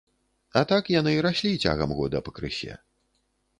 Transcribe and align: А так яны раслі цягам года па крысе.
А 0.61 0.63
так 0.71 0.89
яны 0.99 1.13
раслі 1.27 1.53
цягам 1.67 1.95
года 2.01 2.25
па 2.29 2.35
крысе. 2.41 2.73